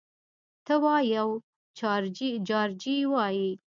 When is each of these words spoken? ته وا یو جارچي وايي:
ته 0.65 0.73
وا 0.83 0.95
یو 1.15 1.27
جارچي 2.83 2.95
وايي: 3.11 3.49